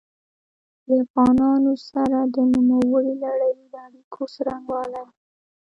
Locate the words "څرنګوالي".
4.33-5.03